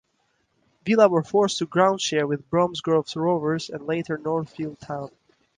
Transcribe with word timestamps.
Villa 0.83 1.07
were 1.07 1.21
forced 1.21 1.59
to 1.59 1.67
groundshare 1.67 2.27
with 2.27 2.49
Bromsgrove 2.49 3.15
Rovers 3.15 3.69
and 3.69 3.85
later 3.85 4.17
Northfield 4.17 4.79
Town. 4.79 5.11